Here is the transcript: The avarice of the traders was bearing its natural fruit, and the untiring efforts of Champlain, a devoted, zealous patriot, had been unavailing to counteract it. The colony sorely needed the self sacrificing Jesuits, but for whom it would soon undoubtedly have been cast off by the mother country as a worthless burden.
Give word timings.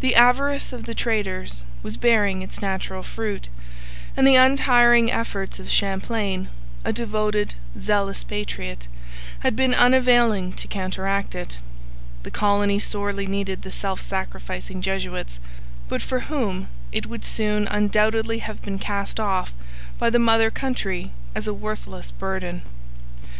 The 0.00 0.16
avarice 0.16 0.72
of 0.72 0.86
the 0.86 0.92
traders 0.94 1.62
was 1.84 1.96
bearing 1.96 2.42
its 2.42 2.60
natural 2.60 3.04
fruit, 3.04 3.46
and 4.16 4.26
the 4.26 4.34
untiring 4.34 5.12
efforts 5.12 5.60
of 5.60 5.70
Champlain, 5.70 6.48
a 6.84 6.92
devoted, 6.92 7.54
zealous 7.78 8.24
patriot, 8.24 8.88
had 9.46 9.54
been 9.54 9.72
unavailing 9.72 10.52
to 10.54 10.66
counteract 10.66 11.36
it. 11.36 11.58
The 12.24 12.30
colony 12.32 12.80
sorely 12.80 13.28
needed 13.28 13.62
the 13.62 13.70
self 13.70 14.02
sacrificing 14.02 14.82
Jesuits, 14.82 15.38
but 15.88 16.02
for 16.02 16.26
whom 16.28 16.66
it 16.90 17.06
would 17.06 17.24
soon 17.24 17.68
undoubtedly 17.68 18.40
have 18.40 18.60
been 18.62 18.80
cast 18.80 19.20
off 19.20 19.52
by 19.96 20.10
the 20.10 20.18
mother 20.18 20.50
country 20.50 21.12
as 21.36 21.46
a 21.46 21.54
worthless 21.54 22.10
burden. 22.10 22.62